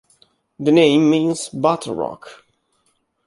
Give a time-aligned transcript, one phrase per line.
[0.57, 2.43] The name means "Butter Rock".